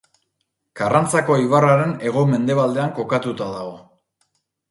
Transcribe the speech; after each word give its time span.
Karrantzako 0.79 1.35
ibarraren 1.41 1.93
hego-mendebaldean 2.07 2.95
kokatuta 3.01 3.51
dago. 3.59 3.77